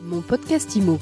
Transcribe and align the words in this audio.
Mon 0.00 0.20
podcast 0.20 0.76
IMO. 0.76 0.98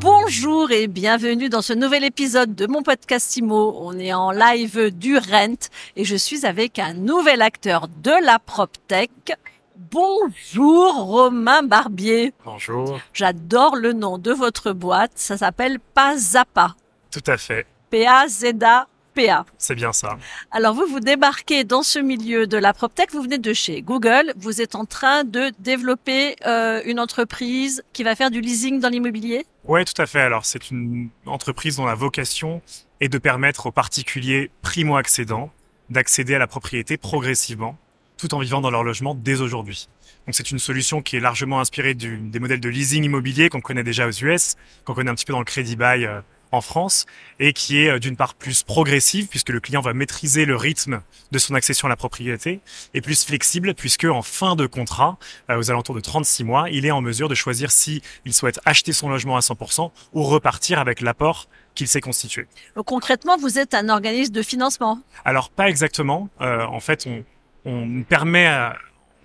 Bonjour 0.00 0.70
et 0.70 0.86
bienvenue 0.86 1.48
dans 1.48 1.60
ce 1.60 1.72
nouvel 1.72 2.04
épisode 2.04 2.54
de 2.54 2.66
mon 2.66 2.82
podcast 2.82 3.36
IMO. 3.36 3.76
On 3.80 3.98
est 3.98 4.12
en 4.12 4.30
live 4.30 4.90
du 4.96 5.18
Rent 5.18 5.68
et 5.96 6.04
je 6.04 6.16
suis 6.16 6.46
avec 6.46 6.78
un 6.78 6.94
nouvel 6.94 7.42
acteur 7.42 7.88
de 7.88 8.24
la 8.24 8.38
PropTech. 8.38 9.10
Bonjour 9.76 10.94
Romain 10.94 11.62
Barbier. 11.62 12.32
Bonjour. 12.44 12.98
J'adore 13.12 13.76
le 13.76 13.92
nom 13.92 14.18
de 14.18 14.32
votre 14.32 14.72
boîte. 14.72 15.12
Ça 15.16 15.36
s'appelle 15.36 15.78
Pazapa. 15.94 16.74
Tout 17.10 17.24
à 17.26 17.36
fait. 17.36 17.66
P-A-Z-A. 17.90 18.86
PA. 19.18 19.44
C'est 19.58 19.74
bien 19.74 19.92
ça. 19.92 20.18
Alors 20.50 20.74
vous, 20.74 20.86
vous 20.86 21.00
débarquez 21.00 21.64
dans 21.64 21.82
ce 21.82 21.98
milieu 21.98 22.46
de 22.46 22.56
la 22.56 22.72
PropTech, 22.72 23.10
vous 23.12 23.22
venez 23.22 23.38
de 23.38 23.52
chez 23.52 23.82
Google, 23.82 24.32
vous 24.36 24.60
êtes 24.60 24.74
en 24.74 24.84
train 24.84 25.24
de 25.24 25.52
développer 25.58 26.36
euh, 26.46 26.80
une 26.84 27.00
entreprise 27.00 27.82
qui 27.92 28.04
va 28.04 28.14
faire 28.14 28.30
du 28.30 28.40
leasing 28.40 28.80
dans 28.80 28.88
l'immobilier? 28.88 29.44
Ouais, 29.64 29.84
tout 29.84 30.00
à 30.00 30.06
fait. 30.06 30.20
Alors 30.20 30.44
c'est 30.44 30.70
une 30.70 31.08
entreprise 31.26 31.76
dont 31.76 31.86
la 31.86 31.94
vocation 31.94 32.62
est 33.00 33.08
de 33.08 33.18
permettre 33.18 33.66
aux 33.66 33.72
particuliers 33.72 34.50
primo-accédants 34.62 35.50
d'accéder 35.90 36.34
à 36.34 36.38
la 36.38 36.46
propriété 36.46 36.96
progressivement, 36.96 37.78
tout 38.18 38.34
en 38.34 38.38
vivant 38.38 38.60
dans 38.60 38.70
leur 38.70 38.84
logement 38.84 39.14
dès 39.14 39.40
aujourd'hui. 39.40 39.88
Donc 40.26 40.34
c'est 40.34 40.50
une 40.50 40.58
solution 40.58 41.00
qui 41.00 41.16
est 41.16 41.20
largement 41.20 41.60
inspirée 41.60 41.94
du, 41.94 42.18
des 42.18 42.38
modèles 42.38 42.60
de 42.60 42.68
leasing 42.68 43.04
immobilier 43.04 43.48
qu'on 43.48 43.60
connaît 43.62 43.82
déjà 43.82 44.06
aux 44.06 44.10
US, 44.10 44.56
qu'on 44.84 44.94
connaît 44.94 45.10
un 45.10 45.14
petit 45.14 45.24
peu 45.24 45.32
dans 45.32 45.38
le 45.38 45.44
crédit 45.44 45.76
bail 45.76 46.04
euh, 46.04 46.20
en 46.52 46.60
France 46.60 47.06
et 47.40 47.52
qui 47.52 47.78
est 47.82 47.90
euh, 47.90 47.98
d'une 47.98 48.16
part 48.16 48.34
plus 48.34 48.62
progressive 48.62 49.28
puisque 49.28 49.50
le 49.50 49.60
client 49.60 49.80
va 49.80 49.92
maîtriser 49.92 50.44
le 50.44 50.56
rythme 50.56 51.02
de 51.30 51.38
son 51.38 51.54
accession 51.54 51.86
à 51.86 51.88
la 51.88 51.96
propriété 51.96 52.60
et 52.94 53.00
plus 53.00 53.24
flexible 53.24 53.74
puisque 53.74 54.04
en 54.04 54.22
fin 54.22 54.56
de 54.56 54.66
contrat, 54.66 55.18
euh, 55.50 55.58
aux 55.58 55.70
alentours 55.70 55.94
de 55.94 56.00
36 56.00 56.44
mois, 56.44 56.70
il 56.70 56.86
est 56.86 56.90
en 56.90 57.00
mesure 57.00 57.28
de 57.28 57.34
choisir 57.34 57.70
si 57.70 58.02
il 58.24 58.32
souhaite 58.32 58.60
acheter 58.64 58.92
son 58.92 59.08
logement 59.08 59.36
à 59.36 59.40
100% 59.40 59.90
ou 60.12 60.22
repartir 60.24 60.78
avec 60.78 61.00
l'apport 61.00 61.48
qu'il 61.74 61.88
s'est 61.88 62.00
constitué. 62.00 62.46
Donc, 62.74 62.86
Concrètement, 62.86 63.36
vous 63.36 63.58
êtes 63.58 63.74
un 63.74 63.88
organisme 63.88 64.32
de 64.32 64.42
financement 64.42 65.00
Alors 65.24 65.50
pas 65.50 65.68
exactement. 65.68 66.28
Euh, 66.40 66.64
en 66.64 66.80
fait, 66.80 67.06
on, 67.06 67.24
on 67.64 68.02
permet 68.02 68.46
à, 68.46 68.76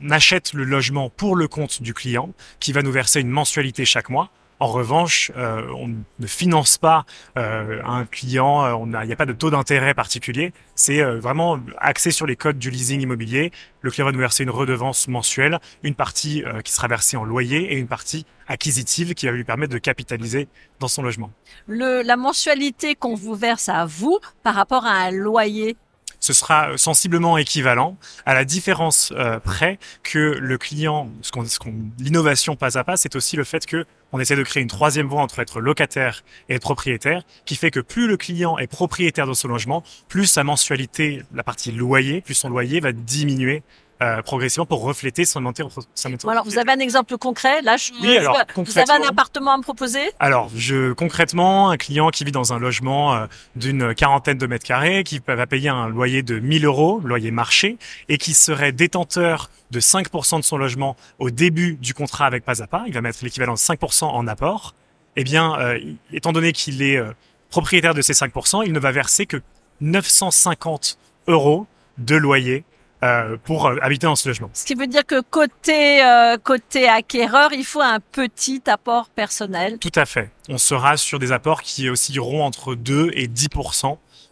on 0.04 0.10
achète 0.10 0.54
le 0.54 0.64
logement 0.64 1.10
pour 1.10 1.36
le 1.36 1.48
compte 1.48 1.82
du 1.82 1.94
client 1.94 2.34
qui 2.60 2.74
va 2.74 2.82
nous 2.82 2.92
verser 2.92 3.22
une 3.22 3.30
mensualité 3.30 3.86
chaque 3.86 4.10
mois. 4.10 4.30
En 4.64 4.68
revanche, 4.68 5.30
euh, 5.36 5.68
on 5.76 5.90
ne 5.90 6.26
finance 6.26 6.78
pas 6.78 7.06
euh, 7.38 7.82
un 7.84 8.06
client, 8.06 8.64
euh, 8.64 9.02
il 9.02 9.08
n'y 9.08 9.12
a, 9.12 9.16
pas 9.18 9.26
de 9.26 9.34
taux 9.34 9.50
d'intérêt 9.50 9.94
particulier. 9.94 10.54
C'est 10.74 11.02
euh, 11.02 11.20
vraiment 11.20 11.60
axé 11.80 12.12
sur 12.12 12.26
les 12.26 12.38
codes 12.38 12.60
du 12.60 12.70
leasing 12.70 13.02
immobilier. 13.02 13.52
Le 13.82 13.92
client 13.92 14.06
va 14.06 14.14
nous 14.14 14.20
verser 14.20 14.44
une 14.44 14.50
redevance 14.50 15.10
mensuelle, 15.10 15.60
une 15.84 15.96
partie 15.96 16.46
euh, 16.46 16.62
qui 16.62 16.72
sera 16.72 16.88
versée 16.88 17.18
en 17.18 17.26
loyer 17.26 17.74
et 17.74 17.78
une 17.78 17.90
partie 17.90 18.26
acquisitive 18.48 19.14
qui 19.16 19.26
va 19.26 19.34
lui 19.34 19.44
permettre 19.44 19.74
de 19.74 19.78
capitaliser 19.80 20.48
dans 20.80 20.88
son 20.88 21.02
logement. 21.02 21.30
Le, 21.68 22.02
la 22.02 22.16
mensualité 22.16 22.96
qu'on 22.96 23.16
vous 23.16 23.36
verse 23.36 23.68
à 23.68 23.86
vous 23.86 24.20
par 24.44 24.56
rapport 24.56 24.86
à 24.86 24.94
un 24.94 25.12
loyer 25.12 25.76
ce 26.24 26.32
sera 26.32 26.70
euh, 26.70 26.78
sensiblement 26.78 27.38
équivalent 27.38 27.98
à 28.26 28.34
la 28.34 28.46
différence 28.46 29.12
euh, 29.18 29.40
près 29.40 29.78
que 30.04 30.38
le 30.40 30.58
client, 30.58 31.10
ce 31.22 31.32
qu'on, 31.32 31.44
ce 31.44 31.60
qu'on, 31.60 31.74
l'innovation 32.00 32.56
pas 32.56 32.78
à 32.78 32.86
pas, 32.86 32.96
c'est 32.96 33.18
aussi 33.18 33.36
le 33.36 33.44
fait 33.44 33.66
que 33.66 33.86
on 34.14 34.20
essaie 34.20 34.38
de 34.38 34.44
créer 34.44 34.64
une 34.64 34.70
troisième 34.70 35.08
voie 35.08 35.22
entre 35.22 35.40
être 35.40 35.60
locataire 35.60 36.24
et 36.48 36.56
être 36.56 36.62
propriétaire, 36.62 37.24
qui 37.46 37.56
fait 37.56 37.72
que 37.72 37.82
plus 37.82 38.08
le 38.08 38.16
client 38.16 38.58
est 38.58 38.68
propriétaire 38.68 39.28
de 39.28 39.34
son 39.34 39.50
logement, 39.50 39.84
plus 40.08 40.28
sa 40.28 40.46
mensualité, 40.46 41.24
la 41.34 41.44
partie 41.44 41.72
loyer, 41.72 42.22
plus 42.22 42.36
son 42.36 42.48
loyer 42.48 42.80
va 42.80 42.94
diminuer 42.94 43.64
euh, 44.02 44.22
progressivement 44.22 44.66
pour 44.66 44.82
refléter 44.82 45.26
son 45.26 45.42
montée. 45.42 45.64
Sa 45.96 46.10
montée 46.10 46.28
alors, 46.28 46.46
vous 46.46 46.58
avez 46.58 46.72
un 46.72 46.80
exemple 46.80 47.18
concret 47.18 47.62
Là, 47.62 47.78
je, 47.78 47.92
Oui, 48.02 48.18
alors, 48.18 48.38
vous 48.56 48.78
avez 48.78 48.92
un 48.92 49.08
appartement 49.08 49.54
à 49.54 49.58
me 49.58 49.62
proposer? 49.64 50.02
Alors, 50.20 50.50
je 50.56 50.94
concrètement, 50.94 51.70
un 51.70 51.78
client 51.78 52.10
qui 52.10 52.24
vit 52.24 52.32
dans 52.32 52.54
un 52.54 52.60
logement 52.60 53.16
euh, 53.16 53.26
d'une 53.56 53.94
quarantaine 53.94 54.38
de 54.38 54.48
mètres 54.48 54.66
carrés, 54.66 55.04
qui 55.04 55.22
va 55.26 55.48
payer 55.48 55.70
un 55.70 55.88
loyer 55.90 56.24
de 56.24 56.40
1000 56.40 56.66
euros, 56.66 57.02
loyer 57.04 57.32
marché, 57.32 57.78
et 58.10 58.18
qui 58.18 58.34
serait 58.34 58.72
détenteur 58.72 59.50
de 59.72 59.80
5% 59.80 60.38
de 60.38 60.44
son 60.44 60.58
logement 60.58 60.96
au 61.20 61.30
début 61.30 61.76
du 61.76 61.94
contrat 61.94 62.26
avec 62.26 62.46
Pas 62.46 62.62
à 62.62 62.68
Pas, 62.68 62.84
il 62.88 62.94
va 62.94 63.02
mettre 63.02 63.20
l'équivalent 63.24 63.54
de 63.54 63.60
5% 63.60 64.06
en 64.06 64.28
apport. 64.28 64.76
Eh 65.16 65.24
bien, 65.24 65.60
euh, 65.60 65.80
étant 66.12 66.32
donné 66.32 66.52
qu'il 66.54 66.82
est 66.82 66.98
euh, 66.98 67.12
propriétaire 67.50 67.94
de 67.94 68.02
ces 68.02 68.14
5%, 68.14 68.64
il 68.66 68.74
ne 68.74 68.80
va 68.80 68.92
verser 68.92 69.26
que 69.26 69.42
950 69.82 70.98
euros 71.28 71.68
de 71.98 72.16
loyer 72.16 72.64
euh, 73.04 73.38
pour 73.44 73.68
euh, 73.68 73.76
habiter 73.82 74.08
dans 74.08 74.16
ce 74.16 74.30
logement. 74.30 74.50
Ce 74.54 74.66
qui 74.66 74.76
veut 74.76 74.88
dire 74.88 75.06
que 75.06 75.20
côté 75.22 76.04
euh, 76.04 76.38
côté 76.38 76.88
acquéreur, 76.88 77.52
il 77.52 77.66
faut 77.66 77.82
un 77.82 78.00
petit 78.00 78.62
apport 78.68 79.10
personnel. 79.10 79.78
Tout 79.80 79.92
à 79.96 80.06
fait. 80.06 80.32
On 80.48 80.58
sera 80.58 80.96
sur 80.96 81.20
des 81.20 81.32
apports 81.32 81.62
qui 81.62 81.90
oscilleront 81.90 82.44
entre 82.44 82.76
2 82.76 83.12
et 83.14 83.28
10 83.28 83.50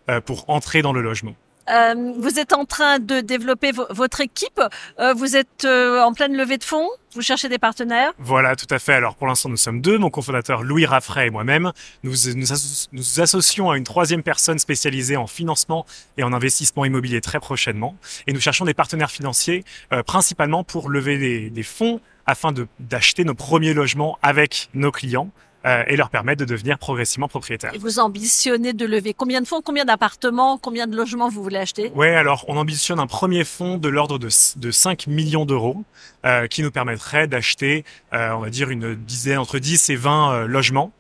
euh, 0.09 0.21
pour 0.21 0.49
entrer 0.49 0.81
dans 0.81 0.93
le 0.93 1.01
logement. 1.01 1.35
Euh, 1.71 2.13
vous 2.17 2.39
êtes 2.39 2.53
en 2.53 2.65
train 2.65 2.99
de 2.99 3.21
développer 3.21 3.71
vo- 3.71 3.85
votre 3.89 4.21
équipe. 4.21 4.59
Euh, 4.99 5.13
vous 5.13 5.35
êtes 5.35 5.65
euh, 5.65 6.01
en 6.01 6.13
pleine 6.13 6.35
levée 6.35 6.57
de 6.57 6.63
fonds. 6.63 6.87
Vous 7.13 7.21
cherchez 7.21 7.49
des 7.49 7.57
partenaires. 7.59 8.11
Voilà, 8.19 8.55
tout 8.55 8.67
à 8.69 8.79
fait. 8.79 8.93
Alors 8.93 9.15
pour 9.15 9.27
l'instant, 9.27 9.49
nous 9.49 9.57
sommes 9.57 9.81
deux, 9.81 9.97
mon 9.97 10.09
cofondateur 10.09 10.63
Louis 10.63 10.85
Raffray 10.85 11.27
et 11.27 11.29
moi-même. 11.29 11.71
Nous 12.03 12.11
nous, 12.35 12.51
asso- 12.53 12.87
nous 12.91 13.19
associons 13.21 13.69
à 13.71 13.77
une 13.77 13.83
troisième 13.83 14.23
personne 14.23 14.59
spécialisée 14.59 15.17
en 15.17 15.27
financement 15.27 15.85
et 16.17 16.23
en 16.23 16.33
investissement 16.33 16.85
immobilier 16.85 17.21
très 17.21 17.39
prochainement. 17.39 17.95
Et 18.27 18.33
nous 18.33 18.39
cherchons 18.39 18.65
des 18.65 18.73
partenaires 18.73 19.11
financiers, 19.11 19.63
principalement 20.05 20.63
pour 20.63 20.89
lever 20.89 21.49
des, 21.49 21.63
fonds 21.63 21.99
afin 22.25 22.53
d'acheter 22.79 23.23
nos 23.23 23.33
premiers 23.33 23.73
logements 23.73 24.17
avec 24.21 24.69
nos 24.73 24.91
clients 24.91 25.29
euh, 25.65 25.83
et 25.87 25.95
leur 25.95 26.09
permettre 26.09 26.39
de 26.39 26.45
devenir 26.45 26.77
progressivement 26.77 27.27
propriétaires. 27.27 27.73
Et 27.73 27.77
vous 27.77 27.99
ambitionnez 27.99 28.73
de 28.73 28.85
lever 28.85 29.13
combien 29.13 29.41
de 29.41 29.47
fonds, 29.47 29.61
combien 29.61 29.85
d'appartements, 29.85 30.57
combien 30.57 30.87
de 30.87 30.95
logements 30.95 31.29
vous 31.29 31.43
voulez 31.43 31.57
acheter? 31.57 31.91
Ouais, 31.95 32.15
alors 32.15 32.45
on 32.47 32.57
ambitionne 32.57 32.99
un 32.99 33.07
premier 33.07 33.43
fonds 33.43 33.77
de 33.77 33.89
l'ordre 33.89 34.17
de, 34.17 34.29
de 34.55 34.71
5 34.71 35.07
millions 35.07 35.45
d'euros 35.45 35.83
euh, 36.25 36.47
qui 36.47 36.63
nous 36.63 36.71
permettrait 36.71 37.27
d'acheter, 37.27 37.85
euh, 38.13 38.31
on 38.31 38.39
va 38.39 38.49
dire, 38.49 38.69
une 38.69 38.95
dizaine, 38.95 39.37
entre 39.37 39.59
10 39.59 39.89
et 39.89 39.95
20 39.95 40.33
euh, 40.33 40.47
logements 40.47 40.91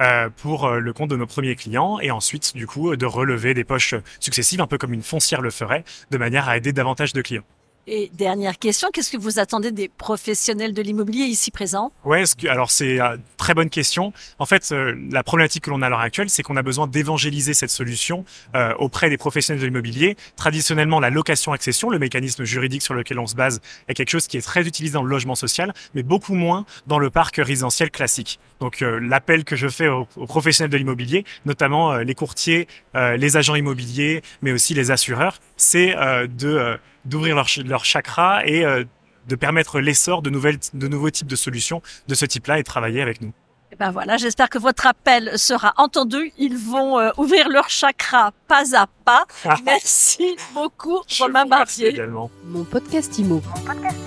euh, 0.00 0.28
pour 0.36 0.66
euh, 0.66 0.78
le 0.78 0.92
compte 0.92 1.10
de 1.10 1.16
nos 1.16 1.26
premiers 1.26 1.56
clients 1.56 1.98
et 1.98 2.12
ensuite, 2.12 2.54
du 2.54 2.68
coup, 2.68 2.94
de 2.94 3.06
relever 3.06 3.52
des 3.52 3.64
poches 3.64 3.96
successives, 4.20 4.60
un 4.60 4.68
peu 4.68 4.78
comme 4.78 4.92
une 4.92 5.02
foncière 5.02 5.40
le 5.40 5.50
ferait, 5.50 5.84
de 6.12 6.18
manière 6.18 6.48
à 6.48 6.56
aider 6.56 6.72
davantage 6.72 7.12
de 7.12 7.20
clients. 7.20 7.42
Et 7.90 8.10
dernière 8.12 8.58
question, 8.58 8.90
qu'est-ce 8.92 9.10
que 9.10 9.16
vous 9.16 9.38
attendez 9.38 9.72
des 9.72 9.88
professionnels 9.88 10.74
de 10.74 10.82
l'immobilier 10.82 11.24
ici 11.24 11.50
présents? 11.50 11.90
Ouais, 12.04 12.22
alors 12.46 12.70
c'est 12.70 13.00
euh, 13.00 13.16
très 13.38 13.54
bonne 13.54 13.70
question. 13.70 14.12
En 14.38 14.44
fait, 14.44 14.72
euh, 14.72 14.94
la 15.10 15.22
problématique 15.22 15.64
que 15.64 15.70
l'on 15.70 15.80
a 15.80 15.86
à 15.86 15.88
l'heure 15.88 16.00
actuelle, 16.00 16.28
c'est 16.28 16.42
qu'on 16.42 16.56
a 16.56 16.62
besoin 16.62 16.86
d'évangéliser 16.86 17.54
cette 17.54 17.70
solution 17.70 18.26
euh, 18.54 18.74
auprès 18.74 19.08
des 19.08 19.16
professionnels 19.16 19.62
de 19.62 19.66
l'immobilier. 19.66 20.18
Traditionnellement, 20.36 21.00
la 21.00 21.08
location-accession, 21.08 21.88
le 21.88 21.98
mécanisme 21.98 22.44
juridique 22.44 22.82
sur 22.82 22.92
lequel 22.92 23.18
on 23.18 23.26
se 23.26 23.34
base, 23.34 23.62
est 23.88 23.94
quelque 23.94 24.10
chose 24.10 24.26
qui 24.26 24.36
est 24.36 24.42
très 24.42 24.66
utilisé 24.66 24.92
dans 24.92 25.02
le 25.02 25.08
logement 25.08 25.34
social, 25.34 25.72
mais 25.94 26.02
beaucoup 26.02 26.34
moins 26.34 26.66
dans 26.86 26.98
le 26.98 27.08
parc 27.08 27.36
résidentiel 27.36 27.90
classique. 27.90 28.38
Donc, 28.60 28.82
euh, 28.82 29.00
l'appel 29.00 29.44
que 29.44 29.56
je 29.56 29.68
fais 29.68 29.88
aux, 29.88 30.04
professionnels 30.26 30.70
de 30.70 30.76
l'immobilier, 30.76 31.24
notamment 31.46 31.96
les 31.96 32.14
courtiers, 32.14 32.68
les 32.94 33.36
agents 33.36 33.54
immobiliers, 33.54 34.22
mais 34.42 34.52
aussi 34.52 34.74
les 34.74 34.90
assureurs, 34.90 35.38
c'est 35.56 35.94
de 36.28 36.78
d'ouvrir 37.08 37.34
leur, 37.36 37.48
leur 37.64 37.84
chakra 37.84 38.46
et 38.46 38.64
euh, 38.64 38.84
de 39.28 39.36
permettre 39.36 39.80
l'essor 39.80 40.22
de 40.22 40.30
nouvelles, 40.30 40.58
de 40.74 40.88
nouveaux 40.88 41.10
types 41.10 41.26
de 41.26 41.36
solutions 41.36 41.82
de 42.06 42.14
ce 42.14 42.24
type-là 42.24 42.58
et 42.58 42.62
de 42.62 42.66
travailler 42.66 43.02
avec 43.02 43.20
nous. 43.20 43.32
Eh 43.70 43.76
ben 43.76 43.90
voilà, 43.90 44.16
j'espère 44.16 44.48
que 44.48 44.58
votre 44.58 44.86
appel 44.86 45.38
sera 45.38 45.74
entendu. 45.76 46.32
Ils 46.38 46.56
vont 46.56 46.98
euh, 46.98 47.10
ouvrir 47.18 47.50
leur 47.50 47.68
chakra 47.68 48.32
pas 48.46 48.74
à 48.74 48.86
pas. 49.04 49.26
Merci 49.64 50.36
beaucoup, 50.54 51.02
Je 51.06 51.22
Romain 51.22 51.44
Barbier. 51.44 51.88
également. 51.88 52.30
Mon 52.44 52.64
podcast 52.64 53.18
IMO. 53.18 53.42
Mon 53.54 53.60
podcast 53.64 53.98